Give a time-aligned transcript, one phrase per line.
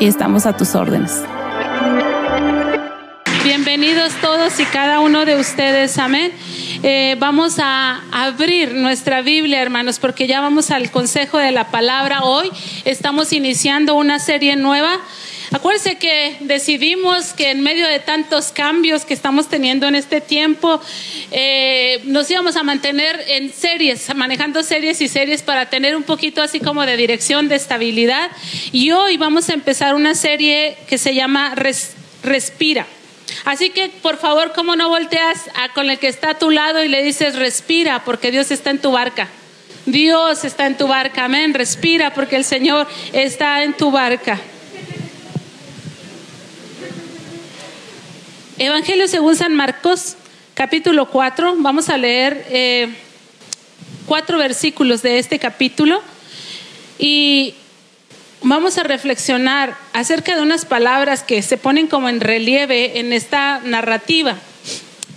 [0.00, 1.22] y estamos a tus órdenes.
[3.44, 6.32] Bienvenidos todos y cada uno de ustedes, amén.
[6.84, 12.22] Eh, vamos a abrir nuestra Biblia, hermanos, porque ya vamos al consejo de la palabra.
[12.22, 12.50] Hoy
[12.84, 14.98] estamos iniciando una serie nueva.
[15.52, 20.80] Acuérdense que decidimos que en medio de tantos cambios que estamos teniendo en este tiempo,
[21.30, 26.40] eh, nos íbamos a mantener en series, manejando series y series para tener un poquito
[26.40, 28.30] así como de dirección, de estabilidad.
[28.72, 31.54] Y hoy vamos a empezar una serie que se llama
[32.22, 32.86] Respira.
[33.44, 36.88] Así que, por favor, ¿cómo no volteas con el que está a tu lado y
[36.88, 39.28] le dices, respira, porque Dios está en tu barca?
[39.84, 41.52] Dios está en tu barca, amén.
[41.52, 44.40] Respira, porque el Señor está en tu barca.
[48.64, 50.14] Evangelio según San Marcos,
[50.54, 51.56] capítulo 4.
[51.58, 52.94] Vamos a leer eh,
[54.06, 56.00] cuatro versículos de este capítulo.
[56.96, 57.54] Y
[58.40, 63.60] vamos a reflexionar acerca de unas palabras que se ponen como en relieve en esta
[63.64, 64.36] narrativa.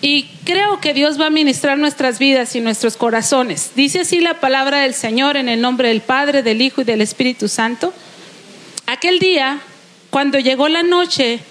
[0.01, 3.73] Y creo que Dios va a ministrar nuestras vidas y nuestros corazones.
[3.75, 7.01] Dice así la palabra del Señor en el nombre del Padre, del Hijo y del
[7.01, 7.94] Espíritu Santo.
[8.88, 9.59] Aquel día,
[10.09, 11.41] cuando llegó la noche,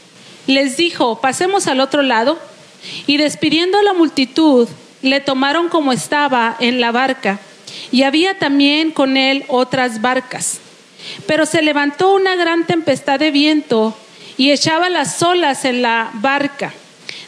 [0.47, 2.39] les dijo, pasemos al otro lado.
[3.07, 4.69] Y despidiendo a la multitud,
[5.03, 7.41] le tomaron como estaba en la barca.
[7.91, 10.61] Y había también con él otras barcas.
[11.27, 13.97] Pero se levantó una gran tempestad de viento
[14.37, 16.73] y echaba las olas en la barca,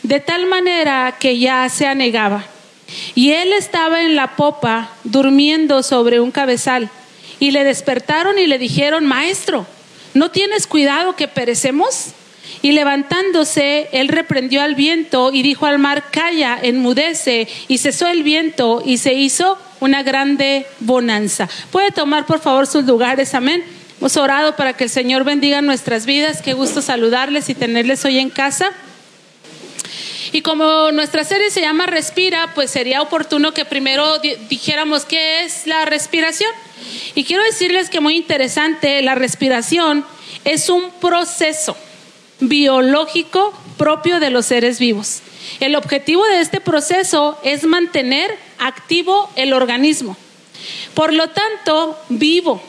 [0.02, 2.44] de tal manera que ya se anegaba.
[3.14, 6.90] Y él estaba en la popa, durmiendo sobre un cabezal.
[7.38, 9.66] Y le despertaron y le dijeron, Maestro,
[10.14, 12.12] ¿no tienes cuidado que perecemos?
[12.62, 17.48] Y levantándose, él reprendió al viento y dijo al mar, Calla, enmudece.
[17.68, 21.48] Y cesó el viento y se hizo una grande bonanza.
[21.70, 23.62] Puede tomar por favor sus lugares, amén.
[23.98, 26.42] Hemos orado para que el Señor bendiga nuestras vidas.
[26.42, 28.70] Qué gusto saludarles y tenerles hoy en casa.
[30.32, 34.18] Y como nuestra serie se llama Respira, pues sería oportuno que primero
[34.50, 36.50] dijéramos qué es la respiración.
[37.14, 40.04] Y quiero decirles que muy interesante, la respiración
[40.44, 41.76] es un proceso
[42.40, 45.22] biológico propio de los seres vivos.
[45.60, 50.16] El objetivo de este proceso es mantener activo el organismo.
[50.94, 52.62] Por lo tanto, vivo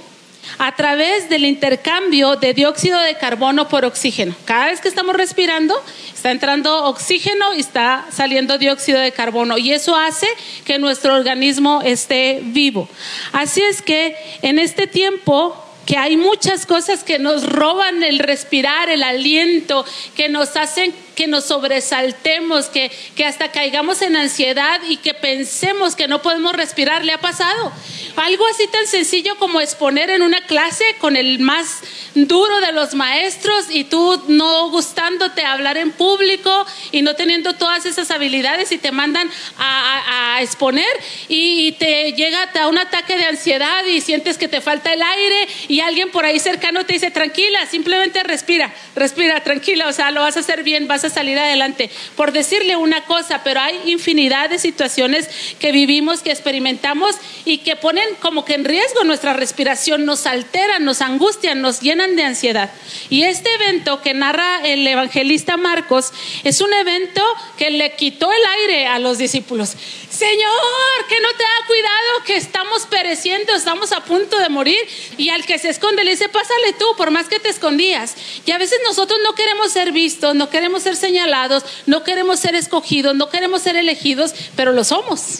[0.57, 4.35] a través del intercambio de dióxido de carbono por oxígeno.
[4.45, 5.75] Cada vez que estamos respirando,
[6.13, 10.27] está entrando oxígeno y está saliendo dióxido de carbono y eso hace
[10.66, 12.89] que nuestro organismo esté vivo.
[13.33, 18.90] Así es que en este tiempo que hay muchas cosas que nos roban el respirar,
[18.90, 24.97] el aliento, que nos hacen que nos sobresaltemos, que, que hasta caigamos en ansiedad y
[24.97, 27.03] que pensemos que no podemos respirar.
[27.03, 27.74] ¿Le ha pasado?
[28.15, 31.81] Algo así tan sencillo como exponer en una clase con el más
[32.13, 37.86] duro de los maestros y tú no gustándote hablar en público y no teniendo todas
[37.86, 40.86] esas habilidades y te mandan a, exponer
[41.27, 45.47] y, te llega a un ataque de ansiedad y sientes que te falta el aire
[45.68, 50.21] y alguien por ahí cercano te dice, tranquila, simplemente respira, respira, tranquila, o sea, lo
[50.21, 51.89] vas a hacer bien, vas a salir adelante.
[52.15, 57.15] Por decirle una cosa, pero hay infinidad de situaciones que vivimos, que experimentamos
[57.45, 62.15] y que ponen como que en riesgo nuestra respiración, nos alteran, nos angustian, nos llenan
[62.15, 62.71] de ansiedad.
[63.09, 66.12] Y este evento que narra el evangelista Marcos
[66.44, 67.24] es un evento
[67.57, 69.75] que le quitó el aire a los discípulos.
[70.09, 74.80] Señor, que no te da cuidado, que estamos pereciendo, estamos a punto de morir.
[75.18, 78.15] Y al que se esconde le dice, pásale tú, por más que te escondías.
[78.45, 82.55] Y a veces nosotros no queremos ser vistos, no queremos ser señalados, no queremos ser
[82.55, 85.39] escogidos, no queremos ser elegidos, pero lo somos.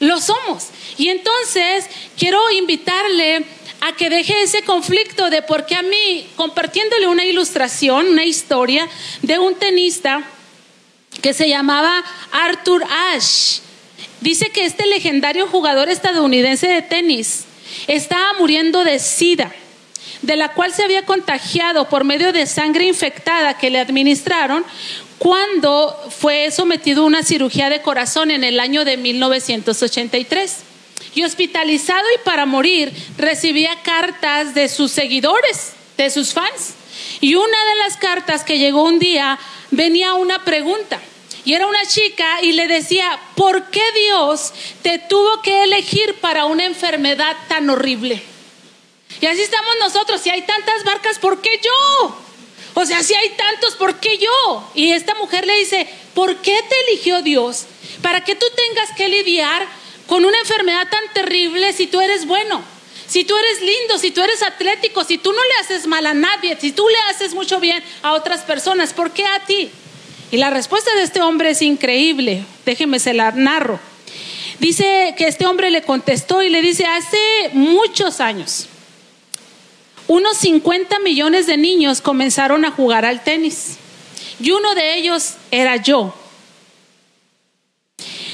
[0.00, 0.68] Lo somos.
[0.98, 1.86] Y entonces
[2.18, 3.44] quiero invitarle
[3.80, 8.88] a que deje ese conflicto de por qué a mí, compartiéndole una ilustración, una historia
[9.22, 10.22] de un tenista
[11.20, 13.60] que se llamaba Arthur Ashe.
[14.20, 17.44] Dice que este legendario jugador estadounidense de tenis
[17.86, 19.52] estaba muriendo de sida,
[20.22, 24.64] de la cual se había contagiado por medio de sangre infectada que le administraron
[25.18, 30.56] cuando fue sometido a una cirugía de corazón en el año de 1983.
[31.14, 36.74] Y hospitalizado y para morir, recibía cartas de sus seguidores, de sus fans.
[37.20, 39.38] Y una de las cartas que llegó un día
[39.70, 41.00] venía una pregunta.
[41.44, 44.52] Y era una chica y le decía, ¿por qué Dios
[44.82, 48.22] te tuvo que elegir para una enfermedad tan horrible?
[49.22, 52.16] Y así estamos nosotros, si hay tantas barcas, ¿por qué yo?
[52.74, 54.70] O sea, si hay tantos, ¿por qué yo?
[54.74, 57.66] Y esta mujer le dice, ¿por qué te eligió Dios?
[58.02, 59.64] Para que tú tengas que lidiar
[60.08, 62.64] con una enfermedad tan terrible si tú eres bueno,
[63.06, 66.14] si tú eres lindo, si tú eres atlético, si tú no le haces mal a
[66.14, 69.70] nadie, si tú le haces mucho bien a otras personas, ¿por qué a ti?
[70.32, 72.44] Y la respuesta de este hombre es increíble.
[72.66, 73.78] Déjeme se la narro.
[74.58, 78.66] Dice que este hombre le contestó y le dice, hace muchos años,
[80.12, 83.78] unos 50 millones de niños comenzaron a jugar al tenis
[84.38, 86.14] y uno de ellos era yo.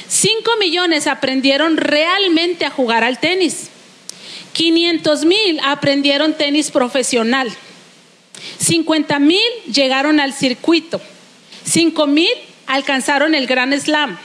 [0.08, 3.68] 5 millones aprendieron realmente a jugar al tenis.
[4.54, 7.48] 500 mil aprendieron tenis profesional.
[8.58, 9.38] 50 mil
[9.72, 11.00] llegaron al circuito.
[11.64, 12.32] 5 mil
[12.66, 14.18] alcanzaron el Grand Slam.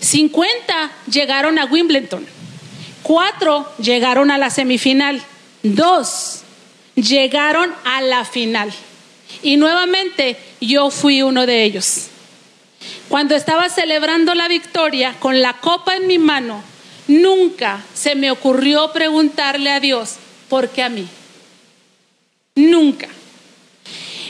[0.00, 2.26] 50 llegaron a Wimbledon.
[3.02, 5.22] 4 llegaron a la semifinal.
[5.64, 6.44] 2
[7.02, 8.72] llegaron a la final.
[9.42, 12.08] Y nuevamente yo fui uno de ellos.
[13.08, 16.62] Cuando estaba celebrando la victoria con la copa en mi mano,
[17.06, 20.16] nunca se me ocurrió preguntarle a Dios,
[20.48, 21.06] ¿por qué a mí?
[22.54, 23.08] Nunca.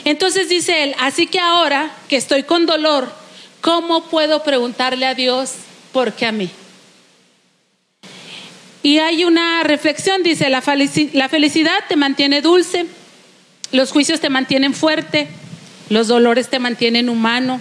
[0.05, 3.11] Entonces dice él, así que ahora que estoy con dolor,
[3.61, 5.53] ¿cómo puedo preguntarle a Dios,
[5.91, 6.49] ¿por qué a mí?
[8.81, 12.85] Y hay una reflexión, dice, la felicidad te mantiene dulce,
[13.71, 15.27] los juicios te mantienen fuerte,
[15.89, 17.59] los dolores te mantienen humano,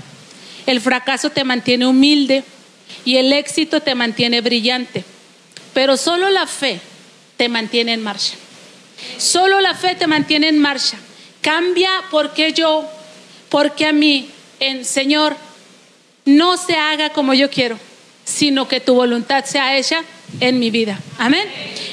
[0.66, 2.44] el fracaso te mantiene humilde
[3.04, 5.04] y el éxito te mantiene brillante.
[5.74, 6.80] Pero solo la fe
[7.36, 8.34] te mantiene en marcha.
[9.16, 10.98] Solo la fe te mantiene en marcha.
[11.40, 12.88] Cambia porque yo,
[13.48, 14.28] porque a mí,
[14.60, 15.36] en Señor,
[16.24, 17.78] no se haga como yo quiero,
[18.24, 20.02] sino que tu voluntad sea hecha
[20.40, 21.00] en mi vida.
[21.18, 21.46] Amén.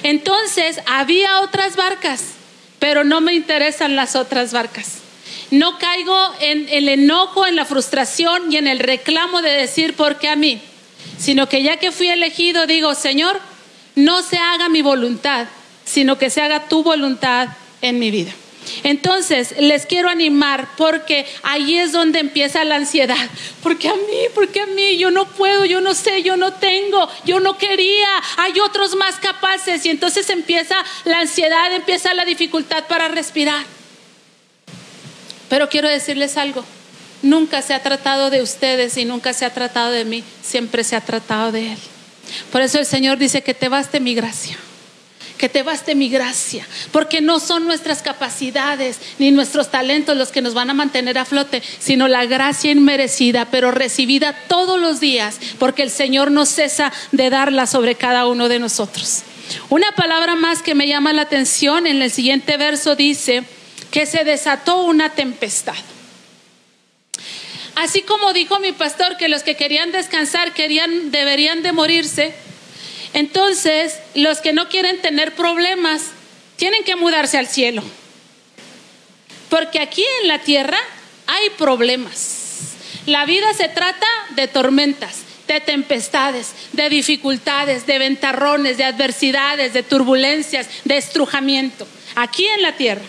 [0.03, 2.33] Entonces, había otras barcas,
[2.79, 4.99] pero no me interesan las otras barcas.
[5.51, 10.17] No caigo en el enojo, en la frustración y en el reclamo de decir por
[10.17, 10.61] qué a mí,
[11.17, 13.39] sino que ya que fui elegido, digo, Señor,
[13.95, 15.47] no se haga mi voluntad,
[15.85, 17.49] sino que se haga tu voluntad
[17.81, 18.31] en mi vida.
[18.83, 23.29] Entonces, les quiero animar porque ahí es donde empieza la ansiedad.
[23.61, 27.09] Porque a mí, porque a mí, yo no puedo, yo no sé, yo no tengo,
[27.25, 28.07] yo no quería,
[28.37, 29.85] hay otros más capaces.
[29.85, 33.65] Y entonces empieza la ansiedad, empieza la dificultad para respirar.
[35.49, 36.65] Pero quiero decirles algo,
[37.21, 40.95] nunca se ha tratado de ustedes y nunca se ha tratado de mí, siempre se
[40.95, 41.79] ha tratado de Él.
[42.51, 44.57] Por eso el Señor dice que te baste mi gracia
[45.37, 50.41] que te baste mi gracia, porque no son nuestras capacidades ni nuestros talentos los que
[50.41, 55.39] nos van a mantener a flote, sino la gracia inmerecida, pero recibida todos los días,
[55.59, 59.23] porque el Señor no cesa de darla sobre cada uno de nosotros.
[59.69, 63.43] Una palabra más que me llama la atención en el siguiente verso dice
[63.91, 65.75] que se desató una tempestad.
[67.75, 72.33] Así como dijo mi pastor que los que querían descansar querían deberían de morirse,
[73.15, 76.01] entonces, los que no quieren tener problemas
[76.57, 77.81] tienen que mudarse al cielo.
[79.49, 80.77] Porque aquí en la tierra
[81.25, 82.73] hay problemas.
[83.05, 89.83] La vida se trata de tormentas, de tempestades, de dificultades, de ventarrones, de adversidades, de
[89.83, 91.87] turbulencias, de estrujamiento.
[92.15, 93.03] Aquí en la tierra.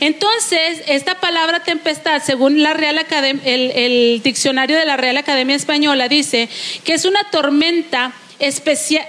[0.00, 3.06] Entonces, esta palabra tempestad, según la Real
[3.44, 6.48] el, el diccionario de la Real Academia Española, dice
[6.82, 8.14] que es una tormenta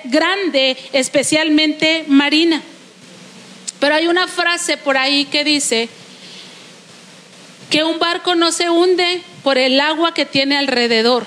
[0.06, 2.62] grande, especialmente marina.
[3.80, 5.90] Pero hay una frase por ahí que dice
[7.72, 11.26] que un barco no se hunde por el agua que tiene alrededor,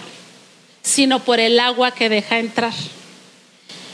[0.82, 2.75] sino por el agua que deja entrar.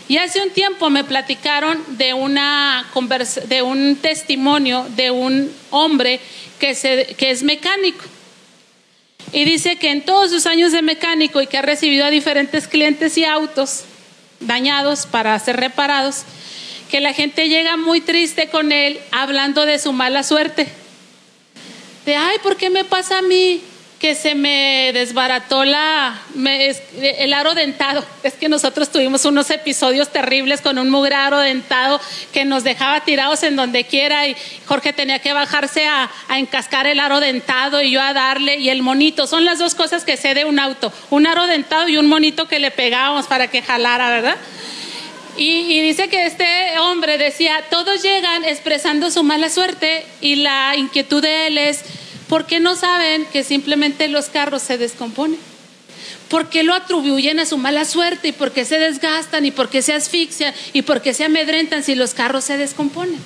[0.09, 2.85] Y hace un tiempo me platicaron de, una
[3.47, 6.19] de un testimonio de un hombre
[6.59, 8.05] que, se, que es mecánico.
[9.33, 12.67] Y dice que en todos sus años de mecánico y que ha recibido a diferentes
[12.67, 13.85] clientes y autos
[14.41, 16.25] dañados para ser reparados,
[16.91, 20.67] que la gente llega muy triste con él hablando de su mala suerte.
[22.05, 23.63] De, ay, ¿por qué me pasa a mí?
[24.01, 26.19] Que se me desbarató la,
[27.03, 28.03] el aro dentado.
[28.23, 32.01] Es que nosotros tuvimos unos episodios terribles con un mugre aro dentado
[32.33, 36.87] que nos dejaba tirados en donde quiera y Jorge tenía que bajarse a, a, encascar
[36.87, 39.27] el aro dentado y yo a darle y el monito.
[39.27, 42.49] Son las dos cosas que sé de un auto, un aro dentado y un monito
[42.49, 44.37] que le pegábamos para que jalara, ¿verdad?
[45.37, 46.47] Y, dice que este
[46.81, 51.83] hombre decía, todos llegan expresando su mala suerte y la inquietud de él es,
[52.31, 55.41] ¿Por qué no saben que simplemente los carros se descomponen?
[56.29, 59.69] ¿Por qué lo atribuyen a su mala suerte y por qué se desgastan y por
[59.69, 63.21] qué se asfixian y por qué se amedrentan si los carros se descomponen?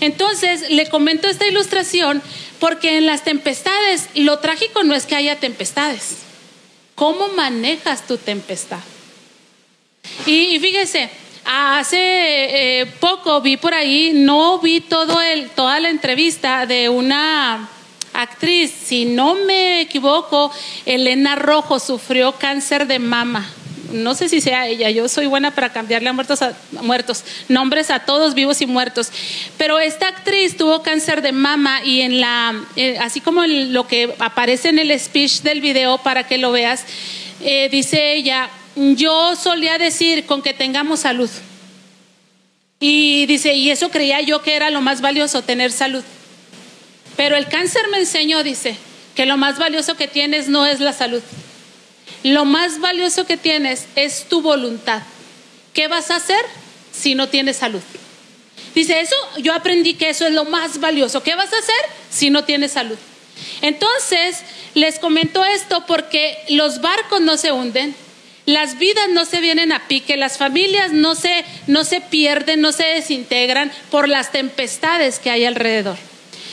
[0.00, 2.22] Entonces, le comento esta ilustración
[2.58, 6.16] porque en las tempestades lo trágico no es que haya tempestades.
[6.94, 8.80] ¿Cómo manejas tu tempestad?
[10.24, 11.10] Y, fíjese,
[11.44, 17.68] hace eh, poco vi por ahí, no vi todo el, toda la entrevista de una
[18.22, 20.52] actriz, si no me equivoco,
[20.86, 23.50] Elena Rojo sufrió cáncer de mama.
[23.92, 27.90] No sé si sea ella, yo soy buena para cambiarle a muertos a muertos, nombres
[27.90, 29.10] a todos vivos y muertos.
[29.58, 34.14] Pero esta actriz tuvo cáncer de mama y en la, eh, así como lo que
[34.20, 36.84] aparece en el speech del video para que lo veas,
[37.40, 41.30] eh, dice ella, yo solía decir con que tengamos salud.
[42.78, 46.02] Y dice, y eso creía yo que era lo más valioso, tener salud.
[47.20, 48.78] Pero el cáncer me enseñó, dice,
[49.14, 51.20] que lo más valioso que tienes no es la salud.
[52.22, 55.02] Lo más valioso que tienes es tu voluntad.
[55.74, 56.42] ¿Qué vas a hacer
[56.92, 57.82] si no tienes salud?
[58.74, 61.22] Dice, eso yo aprendí que eso es lo más valioso.
[61.22, 61.76] ¿Qué vas a hacer
[62.10, 62.96] si no tienes salud?
[63.60, 64.38] Entonces,
[64.72, 67.94] les comento esto porque los barcos no se hunden,
[68.46, 72.72] las vidas no se vienen a pique, las familias no se, no se pierden, no
[72.72, 75.98] se desintegran por las tempestades que hay alrededor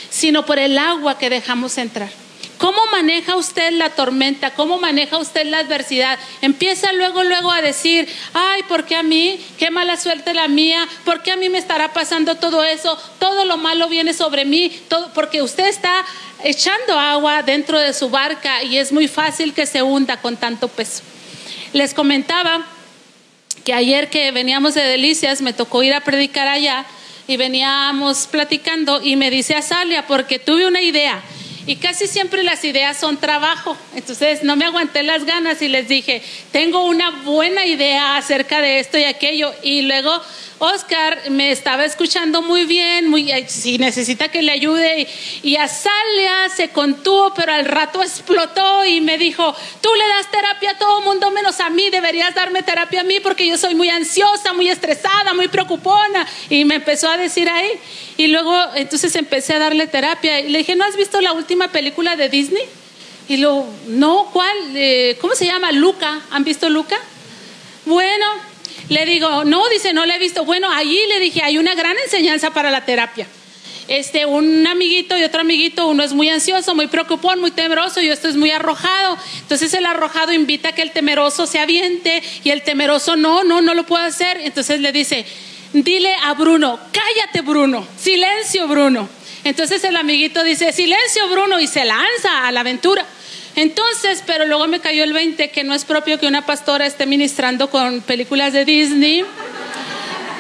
[0.10, 2.10] sino por el agua que dejamos entrar.
[2.58, 4.52] ¿Cómo maneja usted la tormenta?
[4.52, 6.18] ¿Cómo maneja usted la adversidad?
[6.42, 9.40] Empieza luego, luego a decir, ay, ¿por qué a mí?
[9.60, 10.88] Qué mala suerte la mía.
[11.06, 12.98] ¿Por qué a mí me estará pasando todo eso?
[13.20, 14.70] Todo lo malo viene sobre mí.
[14.88, 16.04] Todo, porque usted está
[16.44, 20.68] echando agua dentro de su barca y es muy fácil que se hunda con tanto
[20.68, 21.04] peso.
[21.74, 22.66] Les comentaba
[23.64, 26.86] que ayer que veníamos de Delicias me tocó ir a predicar allá
[27.28, 31.22] y veníamos platicando y me dice Azalia, porque tuve una idea
[31.68, 33.76] y casi siempre las ideas son trabajo.
[33.94, 38.80] Entonces no me aguanté las ganas y les dije, tengo una buena idea acerca de
[38.80, 39.54] esto y aquello.
[39.64, 40.22] Y luego
[40.60, 45.08] Oscar me estaba escuchando muy bien, muy, si necesita que le ayude.
[45.44, 50.32] Y, y Azalia se contuvo, pero al rato explotó y me dijo, tú le das
[50.32, 53.76] terapia a todo mundo menos a mí, deberías darme terapia a mí porque yo soy
[53.76, 56.26] muy ansiosa, muy estresada, muy preocupona.
[56.50, 57.72] Y me empezó a decir ahí.
[58.18, 60.40] Y luego entonces empecé a darle terapia.
[60.40, 62.64] Y le dije, ¿no has visto la última película de Disney?
[63.30, 64.58] Y lo, no, ¿cuál?
[64.76, 65.72] Eh, ¿Cómo se llama?
[65.72, 66.22] Luca.
[66.32, 66.98] ¿Han visto Luca?
[67.86, 68.26] Bueno,
[68.90, 70.46] le digo, no, dice, no la he visto.
[70.46, 73.28] Bueno, allí le dije, hay una gran enseñanza para la terapia.
[73.88, 78.12] Este, un amiguito y otro amiguito, uno es muy ansioso, muy preocupón, muy temeroso y
[78.12, 79.18] otro es muy arrojado.
[79.40, 83.62] Entonces el arrojado invita a que el temeroso se aviente y el temeroso no, no,
[83.62, 84.42] no lo puede hacer.
[84.44, 85.26] Entonces le dice,
[85.72, 89.08] dile a Bruno, cállate Bruno, silencio Bruno.
[89.46, 93.06] Entonces el amiguito dice, silencio Bruno y se lanza a la aventura.
[93.58, 97.08] Entonces, pero luego me cayó el 20 que no es propio que una pastora esté
[97.08, 99.26] ministrando con películas de Disney.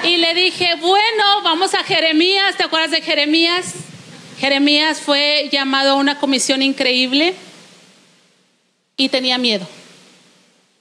[0.03, 3.73] Y le dije, bueno, vamos a Jeremías, ¿te acuerdas de Jeremías?
[4.39, 7.33] Jeremías fue llamado a una comisión increíble
[8.97, 9.67] y tenía miedo.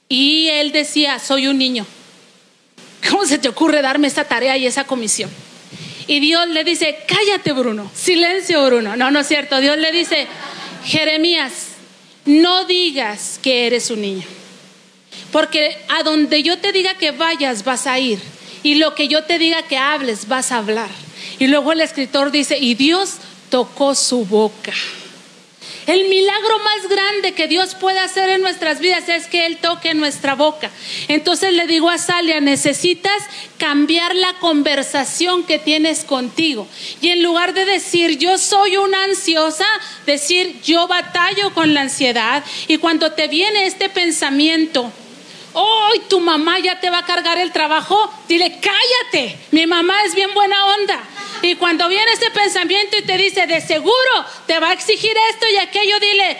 [0.07, 1.87] Y él decía, soy un niño.
[3.09, 5.31] ¿Cómo se te ocurre darme esa tarea y esa comisión?
[6.05, 8.95] Y Dios le dice, cállate Bruno, silencio Bruno.
[8.95, 9.59] No, no es cierto.
[9.59, 10.27] Dios le dice,
[10.85, 11.66] Jeremías,
[12.27, 14.27] no digas que eres un niño.
[15.31, 18.19] Porque a donde yo te diga que vayas, vas a ir.
[18.63, 20.89] Y lo que yo te diga que hables, vas a hablar.
[21.39, 23.15] Y luego el escritor dice, y Dios
[23.49, 24.73] tocó su boca.
[25.87, 29.93] El milagro más grande que Dios puede hacer en nuestras vidas es que Él toque
[29.93, 30.69] nuestra boca.
[31.07, 33.23] Entonces le digo a Salia, necesitas
[33.57, 36.67] cambiar la conversación que tienes contigo.
[36.99, 39.65] Y en lugar de decir, yo soy una ansiosa,
[40.05, 42.43] decir, yo batallo con la ansiedad.
[42.67, 44.91] Y cuando te viene este pensamiento,
[45.57, 50.13] hoy tu mamá ya te va a cargar el trabajo, dile, cállate, mi mamá es
[50.13, 51.03] bien buena onda.
[51.41, 55.45] Y cuando viene ese pensamiento y te dice, de seguro te va a exigir esto
[55.51, 56.37] y aquello, dile,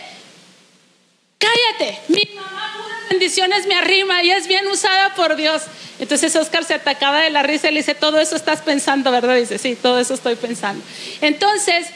[1.39, 5.63] cállate, mi mamá puras bendiciones me arrima y es bien usada por Dios.
[5.99, 9.35] Entonces Oscar se atacaba de la risa y le dice, todo eso estás pensando, ¿verdad?
[9.35, 10.83] Dice, sí, todo eso estoy pensando.
[11.21, 11.87] Entonces,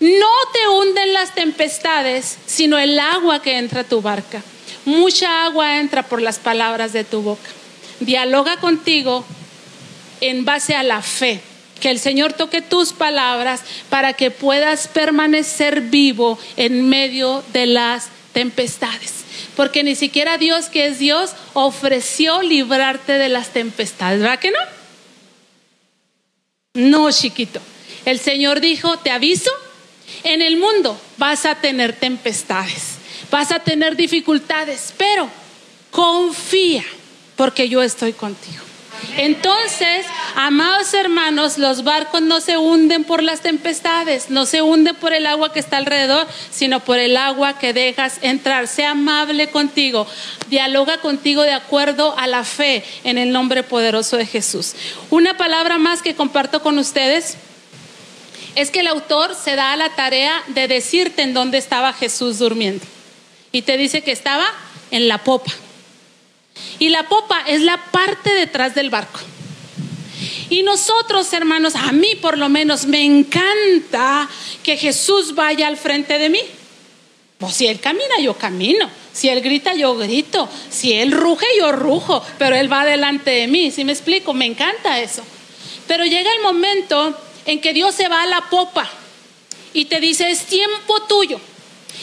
[0.00, 4.42] no te hunden las tempestades, sino el agua que entra a tu barca.
[4.84, 7.50] Mucha agua entra por las palabras de tu boca.
[8.00, 9.24] Dialoga contigo
[10.20, 11.40] en base a la fe.
[11.80, 18.08] Que el Señor toque tus palabras para que puedas permanecer vivo en medio de las
[18.32, 19.24] tempestades.
[19.56, 24.20] Porque ni siquiera Dios, que es Dios, ofreció librarte de las tempestades.
[24.20, 24.58] ¿Verdad que no?
[26.74, 27.60] No, chiquito.
[28.04, 29.50] El Señor dijo, te aviso,
[30.24, 32.93] en el mundo vas a tener tempestades
[33.34, 35.28] vas a tener dificultades, pero
[35.90, 36.84] confía
[37.34, 38.62] porque yo estoy contigo.
[39.16, 45.12] Entonces, amados hermanos, los barcos no se hunden por las tempestades, no se hunden por
[45.12, 48.68] el agua que está alrededor, sino por el agua que dejas entrar.
[48.68, 50.06] Sea amable contigo,
[50.48, 54.76] dialoga contigo de acuerdo a la fe en el nombre poderoso de Jesús.
[55.10, 57.36] Una palabra más que comparto con ustedes
[58.54, 62.38] es que el autor se da a la tarea de decirte en dónde estaba Jesús
[62.38, 62.93] durmiendo
[63.54, 64.44] y te dice que estaba
[64.90, 65.52] en la popa.
[66.80, 69.20] Y la popa es la parte detrás del barco.
[70.50, 74.28] Y nosotros, hermanos, a mí por lo menos me encanta
[74.64, 76.40] que Jesús vaya al frente de mí.
[77.38, 78.90] O si Él camina, yo camino.
[79.12, 80.48] Si Él grita, yo grito.
[80.68, 82.24] Si Él ruge, yo rujo.
[82.38, 83.70] Pero Él va delante de mí.
[83.70, 84.34] ¿Sí me explico?
[84.34, 85.22] Me encanta eso.
[85.86, 88.90] Pero llega el momento en que Dios se va a la popa
[89.72, 91.40] y te dice, es tiempo tuyo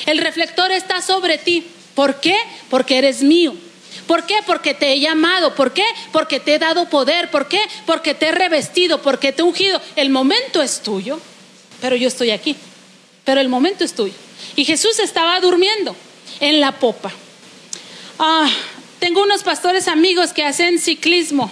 [0.05, 1.65] el reflector está sobre ti.
[1.95, 2.35] ¿Por qué?
[2.69, 3.53] Porque eres mío.
[4.07, 4.39] ¿Por qué?
[4.45, 5.55] Porque te he llamado.
[5.55, 5.85] ¿Por qué?
[6.11, 7.29] Porque te he dado poder.
[7.29, 7.59] ¿Por qué?
[7.85, 9.81] Porque te he revestido, porque te he ungido.
[9.95, 11.19] El momento es tuyo,
[11.81, 12.55] pero yo estoy aquí.
[13.23, 14.13] Pero el momento es tuyo.
[14.55, 15.95] Y Jesús estaba durmiendo
[16.39, 17.11] en la popa.
[18.19, 18.49] Ah,
[18.99, 21.51] tengo unos pastores amigos que hacen ciclismo,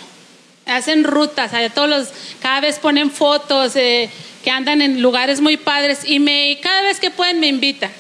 [0.65, 2.07] hacen rutas, todos los,
[2.41, 4.09] cada vez ponen fotos eh,
[4.43, 7.91] que andan en lugares muy padres y me, cada vez que pueden me invitan.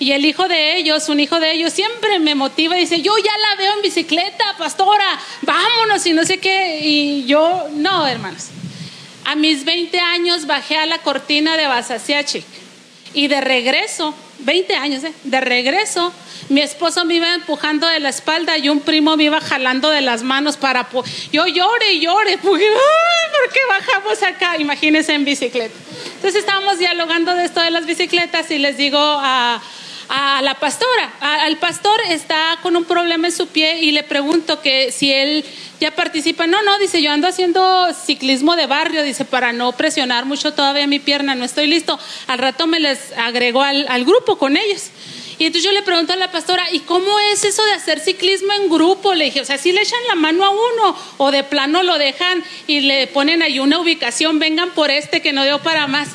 [0.00, 3.12] Y el hijo de ellos, un hijo de ellos, siempre me motiva y dice, yo
[3.18, 6.80] ya la veo en bicicleta, pastora, vámonos y no sé qué.
[6.82, 8.46] Y yo, no, hermanos.
[9.26, 12.46] A mis 20 años bajé a la cortina de Basasiachik
[13.12, 15.12] y de regreso, 20 años, ¿eh?
[15.24, 16.14] de regreso,
[16.48, 20.00] mi esposo me iba empujando de la espalda y un primo me iba jalando de
[20.00, 20.88] las manos para...
[21.30, 24.56] Yo llore y llore, porque, ¿por qué bajamos acá?
[24.58, 25.74] Imagínense en bicicleta.
[26.14, 29.60] Entonces estábamos dialogando de esto de las bicicletas y les digo a,
[30.12, 31.12] a la pastora.
[31.20, 35.44] al pastor está con un problema en su pie y le pregunto que si él
[35.80, 36.48] ya participa.
[36.48, 40.86] No, no, dice, yo ando haciendo ciclismo de barrio, dice, para no presionar mucho todavía
[40.88, 41.98] mi pierna, no estoy listo.
[42.26, 44.90] Al rato me les agregó al, al grupo con ellos.
[45.38, 48.52] Y entonces yo le pregunto a la pastora, ¿y cómo es eso de hacer ciclismo
[48.52, 49.14] en grupo?
[49.14, 51.96] Le dije, o sea, si le echan la mano a uno o de plano lo
[51.98, 56.08] dejan y le ponen ahí una ubicación, vengan por este que no dio para más.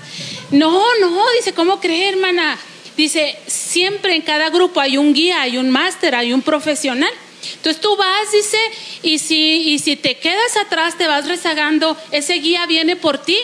[0.51, 2.59] No, no, dice, ¿cómo cree, hermana?
[2.97, 7.11] Dice, siempre en cada grupo hay un guía, hay un máster, hay un profesional.
[7.55, 8.57] Entonces tú vas, dice,
[9.03, 13.37] y si, y si te quedas atrás, te vas rezagando, ese guía viene por ti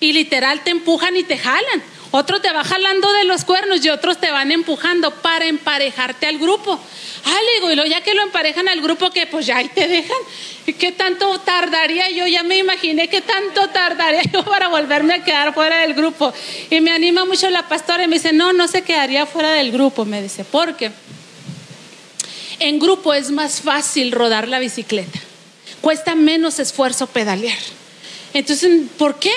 [0.00, 1.82] y literal te empujan y te jalan.
[2.16, 6.38] Otro te va jalando de los cuernos y otros te van empujando para emparejarte al
[6.38, 6.78] grupo.
[7.24, 9.68] Ah, le digo, y luego ya que lo emparejan al grupo, que pues ya ahí
[9.68, 10.16] te dejan.
[10.78, 12.28] ¿Qué tanto tardaría yo?
[12.28, 16.32] Ya me imaginé qué tanto tardaría yo para volverme a quedar fuera del grupo.
[16.70, 19.72] Y me anima mucho la pastora y me dice, no, no se quedaría fuera del
[19.72, 20.04] grupo.
[20.04, 20.92] Me dice, ¿por qué?
[22.60, 25.18] En grupo es más fácil rodar la bicicleta.
[25.80, 27.58] Cuesta menos esfuerzo pedalear.
[28.34, 29.32] Entonces, ¿por qué?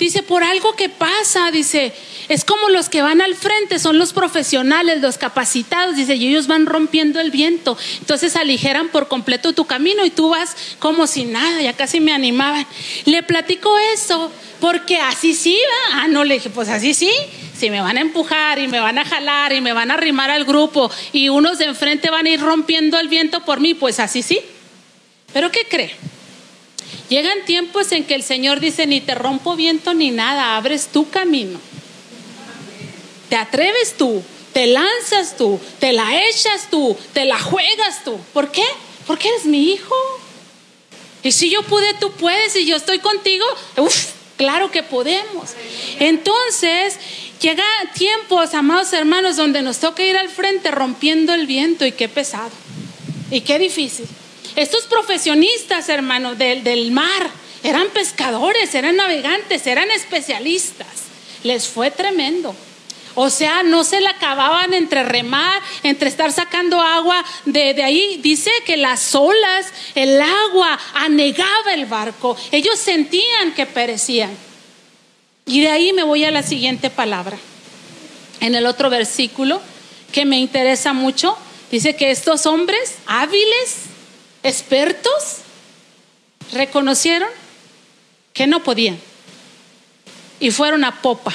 [0.00, 1.92] Dice, por algo que pasa, dice,
[2.30, 6.46] es como los que van al frente, son los profesionales, los capacitados, dice, y ellos
[6.46, 7.76] van rompiendo el viento.
[7.98, 12.14] Entonces aligeran por completo tu camino y tú vas como si nada, ya casi me
[12.14, 12.66] animaban.
[13.04, 15.58] Le platico eso, porque así sí
[15.92, 16.02] va.
[16.02, 17.12] Ah, no, le dije, pues así sí.
[17.54, 20.30] Si me van a empujar y me van a jalar y me van a arrimar
[20.30, 24.00] al grupo y unos de enfrente van a ir rompiendo el viento por mí, pues
[24.00, 24.40] así sí.
[25.34, 25.94] Pero ¿qué cree?
[27.08, 31.10] Llegan tiempos en que el Señor dice, ni te rompo viento ni nada, abres tu
[31.10, 31.58] camino.
[33.28, 34.22] Te atreves tú,
[34.52, 38.18] te lanzas tú, te la echas tú, te la juegas tú.
[38.32, 38.64] ¿Por qué?
[39.06, 39.94] Porque eres mi hijo.
[41.22, 42.56] Y si yo pude, tú puedes.
[42.56, 43.44] Y yo estoy contigo,
[43.76, 45.50] uf, claro que podemos.
[45.98, 46.96] Entonces,
[47.40, 52.08] llega tiempos, amados hermanos, donde nos toca ir al frente rompiendo el viento y qué
[52.08, 52.50] pesado.
[53.30, 54.06] Y qué difícil.
[54.60, 57.30] Estos profesionistas, hermanos, del, del mar,
[57.62, 60.86] eran pescadores, eran navegantes, eran especialistas.
[61.44, 62.54] Les fue tremendo.
[63.14, 68.20] O sea, no se la acababan entre remar, entre estar sacando agua de, de, ahí.
[68.22, 72.36] Dice que las olas, el agua anegaba el barco.
[72.52, 74.30] Ellos sentían que perecían.
[75.46, 77.38] Y de ahí me voy a la siguiente palabra.
[78.40, 79.62] En el otro versículo
[80.12, 81.34] que me interesa mucho,
[81.70, 83.89] dice que estos hombres hábiles,
[84.42, 85.38] expertos,
[86.52, 87.28] reconocieron
[88.32, 88.98] que no podían
[90.38, 91.32] y fueron a popa.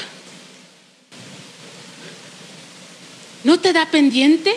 [3.44, 4.56] ¿No te da pendiente?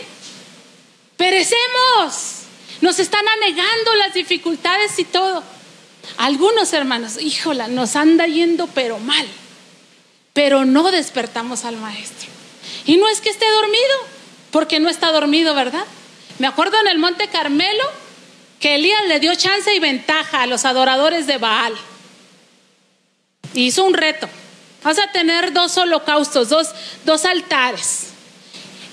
[1.16, 2.38] Perecemos.
[2.80, 5.42] Nos están anegando las dificultades y todo.
[6.16, 9.26] Algunos hermanos, híjola, nos anda yendo pero mal.
[10.32, 12.28] Pero no despertamos al maestro.
[12.86, 13.96] Y no es que esté dormido,
[14.50, 15.84] porque no está dormido, ¿verdad?
[16.38, 17.84] Me acuerdo en el Monte Carmelo
[18.60, 21.74] que Elías le dio chance y ventaja a los adoradores de Baal.
[23.54, 24.28] Hizo un reto.
[24.82, 26.68] Vas a tener dos holocaustos, dos,
[27.04, 28.08] dos altares.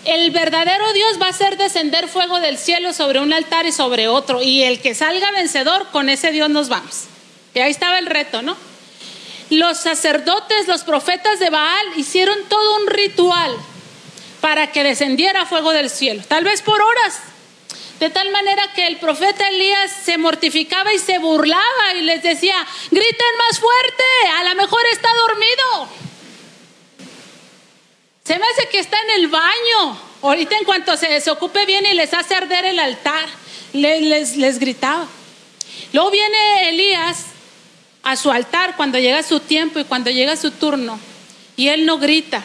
[0.05, 4.07] El verdadero Dios va a hacer descender fuego del cielo sobre un altar y sobre
[4.07, 4.41] otro.
[4.41, 7.05] Y el que salga vencedor, con ese Dios nos vamos.
[7.53, 8.55] Y ahí estaba el reto, ¿no?
[9.49, 13.55] Los sacerdotes, los profetas de Baal hicieron todo un ritual
[14.41, 17.19] para que descendiera fuego del cielo, tal vez por horas.
[17.99, 22.55] De tal manera que el profeta Elías se mortificaba y se burlaba y les decía,
[22.91, 24.03] griten más fuerte,
[24.35, 26.05] a lo mejor está dormido.
[28.25, 29.97] Se me hace que está en el baño.
[30.23, 33.29] Ahorita en cuanto se desocupe bien y les hace arder el altar,
[33.71, 35.07] les, les, gritaba.
[35.93, 37.25] Luego viene Elías
[38.01, 40.99] a su altar cuando llega su tiempo y cuando llega su turno.
[41.55, 42.43] Y él no grita,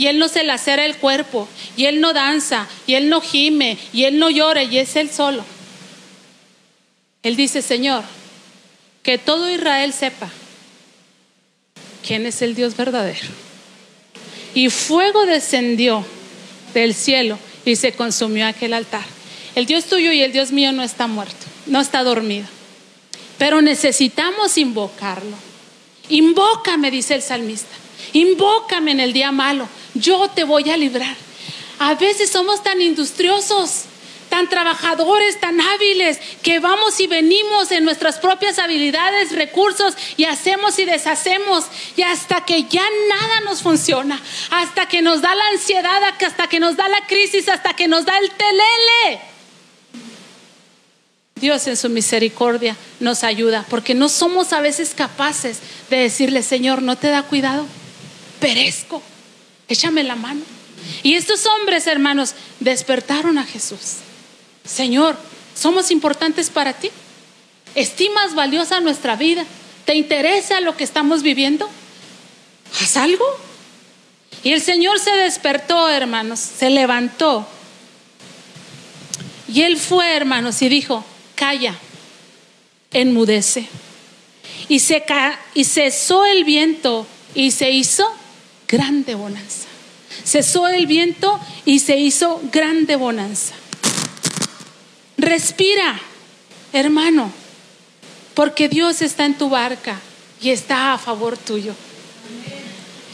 [0.00, 3.76] y él no se lacera el cuerpo, y él no danza, y él no gime,
[3.92, 5.44] y él no llora, y es él solo.
[7.22, 8.02] Él dice, Señor,
[9.02, 10.30] que todo Israel sepa
[12.02, 13.28] quién es el Dios verdadero
[14.54, 16.02] y fuego descendió
[16.72, 19.04] del cielo y se consumió aquel altar.
[19.54, 22.46] El Dios tuyo y el Dios mío no está muerto, no está dormido,
[23.36, 25.36] pero necesitamos invocarlo.
[26.08, 27.79] Invócame, dice el salmista,
[28.12, 31.16] invócame en el día malo, yo te voy a librar.
[31.78, 33.84] A veces somos tan industriosos
[34.30, 40.78] tan trabajadores, tan hábiles, que vamos y venimos en nuestras propias habilidades, recursos y hacemos
[40.78, 41.66] y deshacemos.
[41.96, 44.18] Y hasta que ya nada nos funciona,
[44.50, 48.06] hasta que nos da la ansiedad, hasta que nos da la crisis, hasta que nos
[48.06, 49.20] da el telele.
[51.34, 55.58] Dios en su misericordia nos ayuda, porque no somos a veces capaces
[55.88, 57.66] de decirle, Señor, ¿no te da cuidado?
[58.40, 59.02] Perezco,
[59.68, 60.40] échame la mano.
[61.02, 63.98] Y estos hombres, hermanos, despertaron a Jesús.
[64.64, 65.16] Señor,
[65.54, 66.90] somos importantes para ti.
[67.74, 69.44] ¿Estimas valiosa nuestra vida?
[69.84, 71.68] ¿Te interesa lo que estamos viviendo?
[72.80, 73.24] Haz algo.
[74.42, 77.46] Y el Señor se despertó, hermanos, se levantó.
[79.52, 81.74] Y él fue, hermanos, y dijo, calla,
[82.92, 83.66] enmudece.
[84.68, 85.04] Y, se
[85.54, 88.08] y cesó el viento y se hizo
[88.70, 89.66] grande bonanza.
[90.24, 93.54] Cesó el viento y se hizo grande bonanza.
[95.16, 96.00] Respira,
[96.72, 97.32] hermano,
[98.34, 99.98] porque Dios está en tu barca
[100.40, 101.74] y está a favor tuyo.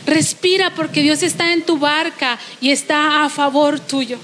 [0.07, 4.19] Respira porque Dios está en tu barca y está a favor tuyo.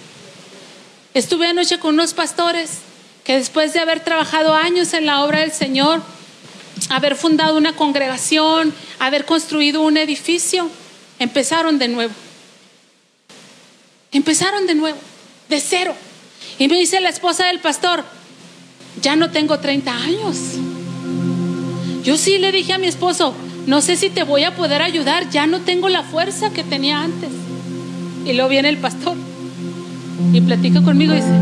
[1.14, 2.78] Estuve anoche con unos pastores
[3.24, 6.02] que después de haber trabajado años en la obra del Señor,
[6.88, 10.70] haber fundado una congregación, haber construido un edificio,
[11.22, 12.12] empezaron de nuevo.
[14.12, 14.98] Empezaron de nuevo,
[15.48, 15.94] de cero.
[16.58, 18.04] Y me dice la esposa del pastor,
[19.00, 20.36] ya no tengo 30 años.
[22.04, 23.34] Yo sí le dije a mi esposo,
[23.66, 27.00] no sé si te voy a poder ayudar, ya no tengo la fuerza que tenía
[27.00, 27.30] antes.
[28.26, 29.16] Y luego viene el pastor
[30.32, 31.34] y platica conmigo y dice,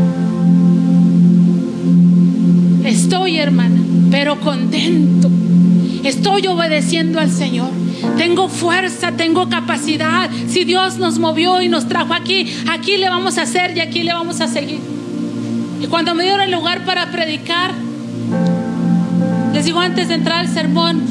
[2.85, 5.29] estoy hermana, pero contento.
[6.03, 7.80] Estoy obedeciendo al Señor.
[8.17, 10.29] Tengo fuerza, tengo capacidad.
[10.47, 14.03] Si Dios nos movió y nos trajo aquí, aquí le vamos a hacer y aquí
[14.03, 14.79] le vamos a seguir.
[15.81, 17.71] Y cuando me dieron el lugar para predicar,
[19.53, 21.01] les digo antes de entrar al sermón,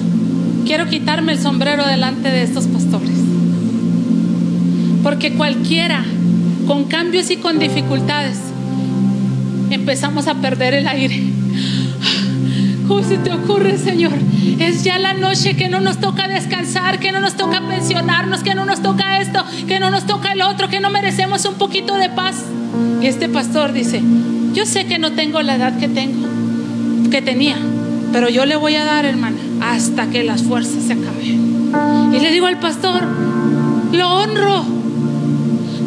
[0.65, 3.11] quiero quitarme el sombrero delante de estos pastores.
[5.03, 6.05] Porque cualquiera,
[6.67, 8.39] con cambios y con dificultades,
[9.71, 11.23] empezamos a perder el aire.
[12.87, 14.13] ¿Cómo se te ocurre, Señor?
[14.59, 18.55] Es ya la noche que no nos toca descansar, que no nos toca pensionarnos, que
[18.55, 21.95] no nos toca esto, que no nos toca el otro, que no merecemos un poquito
[21.97, 22.37] de paz.
[23.03, 24.03] Y este pastor dice,
[24.53, 26.27] yo sé que no tengo la edad que tengo,
[27.11, 27.57] que tenía,
[28.13, 31.73] pero yo le voy a dar, hermana, hasta que las fuerzas se acaben.
[32.13, 33.03] Y le digo al pastor,
[33.93, 34.65] lo honro,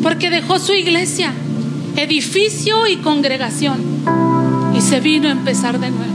[0.01, 1.31] porque dejó su iglesia,
[1.97, 3.81] edificio y congregación,
[4.75, 6.12] y se vino a empezar de nuevo.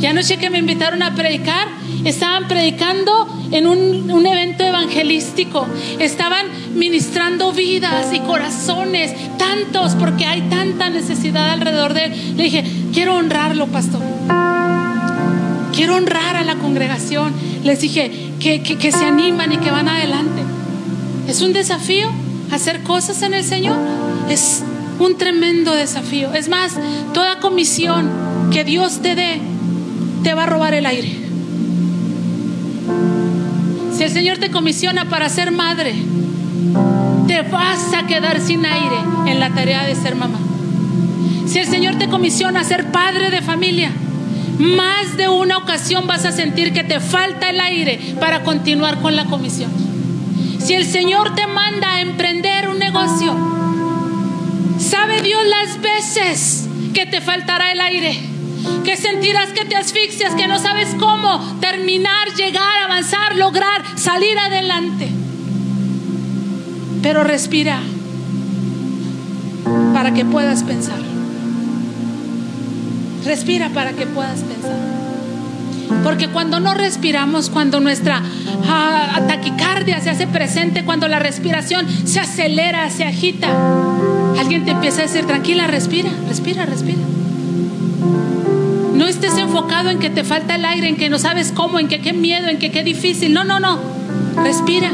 [0.00, 1.68] Y anoche que me invitaron a predicar,
[2.04, 5.66] estaban predicando en un, evento evangelístico,
[5.98, 12.36] estaban ministrando vidas y corazones, tantos, porque hay tanta necesidad alrededor de él.
[12.36, 14.00] Le dije, quiero honrarlo, pastor.
[15.74, 17.32] Quiero honrar a la congregación.
[17.64, 18.10] Les dije
[18.40, 20.42] que, que, que se animan y que van adelante.
[21.28, 22.08] Es un desafío
[22.50, 23.76] hacer cosas en el Señor.
[24.28, 24.62] Es
[24.98, 26.32] un tremendo desafío.
[26.34, 26.72] Es más,
[27.12, 28.10] toda comisión
[28.50, 29.40] que Dios te dé,
[30.22, 31.16] te va a robar el aire.
[33.96, 35.94] Si el Señor te comisiona para ser madre,
[37.26, 40.38] te vas a quedar sin aire en la tarea de ser mamá.
[41.46, 43.92] Si el Señor te comisiona a ser padre de familia,
[44.58, 49.16] más de una ocasión vas a sentir que te falta el aire para continuar con
[49.16, 49.70] la comisión.
[50.58, 53.34] Si el Señor te manda a emprender un negocio,
[54.78, 58.29] sabe Dios las veces que te faltará el aire,
[58.84, 65.10] que sentirás que te asfixias, que no sabes cómo terminar, llegar, avanzar, lograr, salir adelante.
[67.02, 67.80] Pero respira
[69.94, 70.98] para que puedas pensar.
[73.24, 75.00] Respira para que puedas pensar.
[76.02, 82.20] Porque cuando no respiramos, cuando nuestra uh, taquicardia se hace presente, cuando la respiración se
[82.20, 83.48] acelera, se agita,
[84.38, 87.02] alguien te empieza a decir, tranquila, respira, respira, respira.
[89.00, 91.88] No estés enfocado en que te falta el aire, en que no sabes cómo, en
[91.88, 93.32] que qué miedo, en que qué difícil.
[93.32, 93.80] No, no, no.
[94.36, 94.92] Respira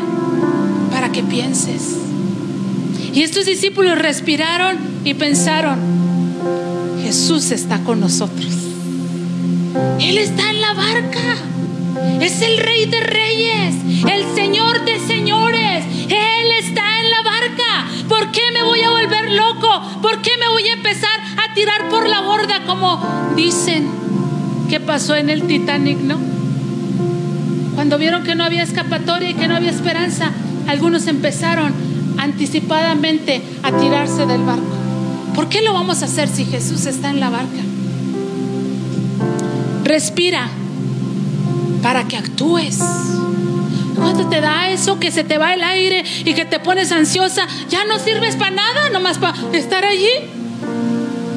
[0.92, 1.96] para que pienses.
[3.12, 5.80] Y estos discípulos respiraron y pensaron,
[7.02, 8.46] Jesús está con nosotros.
[9.98, 11.38] Él está en la barca.
[12.20, 13.74] Es el rey de reyes,
[14.08, 15.84] el señor de señores.
[16.08, 17.86] Él está en la barca.
[18.08, 19.68] ¿Por qué me voy a volver loco?
[20.02, 23.02] ¿Por qué me voy a empezar a tirar por la borda como
[23.34, 23.88] dicen
[24.68, 26.18] que pasó en el Titanic, no?
[27.74, 30.32] Cuando vieron que no había escapatoria y que no había esperanza,
[30.66, 31.74] algunos empezaron
[32.18, 34.76] anticipadamente a tirarse del barco.
[35.34, 37.62] ¿Por qué lo vamos a hacer si Jesús está en la barca?
[39.84, 40.48] Respira
[41.82, 42.80] para que actúes.
[43.96, 47.46] Cuando te da eso, que se te va el aire y que te pones ansiosa,
[47.68, 50.10] ya no sirves para nada, nomás para estar allí.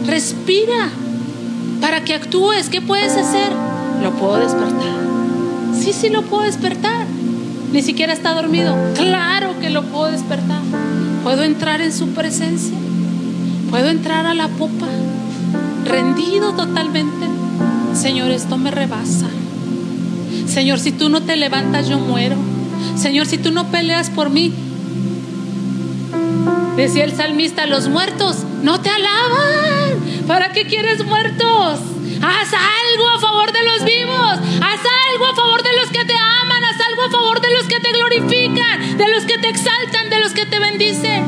[0.05, 0.89] Respira
[1.81, 2.69] para que actúes.
[2.69, 3.51] ¿Qué puedes hacer?
[4.03, 4.99] Lo puedo despertar.
[5.79, 7.05] Sí, sí, lo puedo despertar.
[7.71, 8.75] Ni siquiera está dormido.
[8.95, 10.61] Claro que lo puedo despertar.
[11.23, 12.75] Puedo entrar en su presencia.
[13.69, 14.87] Puedo entrar a la popa.
[15.85, 17.27] Rendido totalmente.
[17.93, 19.27] Señor, esto me rebasa.
[20.47, 22.35] Señor, si tú no te levantas, yo muero.
[22.95, 24.53] Señor, si tú no peleas por mí.
[26.75, 29.99] Decía el salmista, los muertos no te alaban.
[30.27, 31.79] ¿Para qué quieres muertos?
[32.21, 34.39] Haz algo a favor de los vivos.
[34.61, 34.79] Haz
[35.11, 36.63] algo a favor de los que te aman.
[36.63, 40.19] Haz algo a favor de los que te glorifican, de los que te exaltan, de
[40.19, 41.25] los que te bendicen.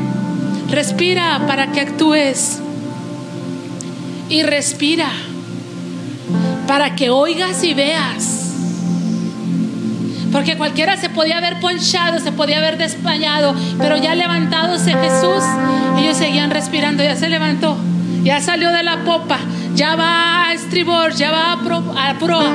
[0.70, 2.60] Respira para que actúes.
[4.28, 5.10] Y respira
[6.66, 8.41] para que oigas y veas.
[10.32, 15.44] Porque cualquiera se podía haber ponchado, se podía haber despañado, pero ya levantándose Jesús,
[15.98, 17.76] ellos seguían respirando, ya se levantó,
[18.24, 19.38] ya salió de la popa,
[19.74, 22.50] ya va a estribor, ya va a, pro, a proa.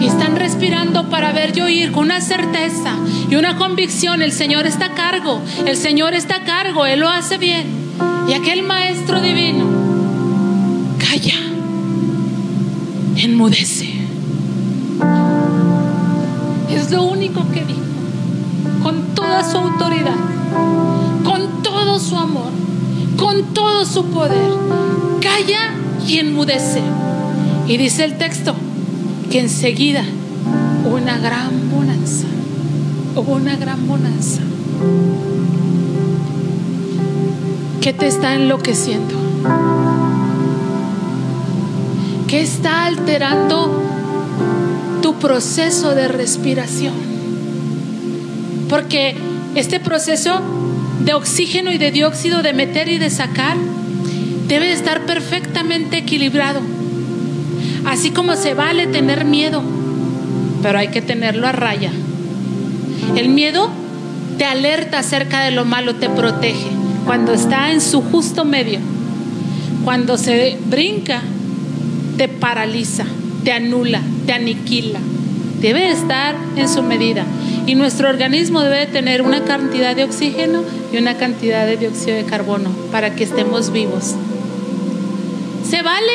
[0.00, 2.96] Y están respirando para ver y oír con una certeza
[3.30, 4.20] y una convicción.
[4.20, 7.66] El Señor está a cargo, el Señor está a cargo, Él lo hace bien.
[8.28, 9.64] Y aquel Maestro Divino,
[10.98, 11.34] calla,
[13.16, 13.92] enmudece.
[16.72, 17.80] Es lo único que dijo,
[18.82, 20.16] con toda su autoridad,
[21.22, 22.50] con todo su amor,
[23.16, 24.52] con todo su poder.
[25.20, 25.74] Calla
[26.06, 26.82] y enmudece.
[27.68, 28.54] Y dice el texto
[29.30, 30.02] que enseguida
[30.90, 32.26] una gran bonanza,
[33.16, 34.40] hubo una gran bonanza.
[37.80, 39.14] ¿Qué te está enloqueciendo?
[42.26, 43.91] ¿Qué está alterando
[45.02, 46.94] tu proceso de respiración?
[48.68, 49.16] Porque
[49.54, 50.40] este proceso
[51.04, 53.56] de oxígeno y de dióxido de meter y de sacar
[54.48, 56.60] debe estar perfectamente equilibrado.
[57.84, 59.62] Así como se vale tener miedo,
[60.62, 61.90] pero hay que tenerlo a raya.
[63.16, 63.70] El miedo
[64.38, 66.70] te alerta acerca de lo malo, te protege.
[67.04, 68.78] Cuando está en su justo medio,
[69.84, 71.20] cuando se brinca,
[72.16, 73.04] te paraliza,
[73.44, 74.98] te anula, te aniquila.
[75.60, 77.24] Debe estar en su medida.
[77.66, 82.24] Y nuestro organismo debe tener una cantidad de oxígeno y una cantidad de dióxido de
[82.24, 84.16] carbono para que estemos vivos.
[85.72, 86.12] ¿Se vale?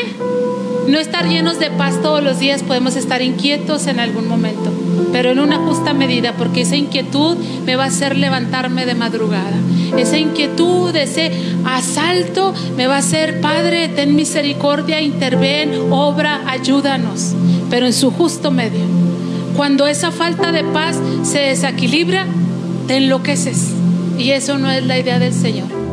[0.87, 4.71] No estar llenos de paz todos los días, podemos estar inquietos en algún momento,
[5.11, 9.55] pero en una justa medida, porque esa inquietud me va a hacer levantarme de madrugada.
[9.97, 11.31] Esa inquietud, ese
[11.65, 17.33] asalto me va a hacer, Padre, ten misericordia, interven, obra, ayúdanos,
[17.71, 18.85] pero en su justo medio.
[19.55, 22.27] Cuando esa falta de paz se desequilibra,
[22.85, 23.71] te enloqueces.
[24.19, 25.86] Y eso no es la idea del Señor.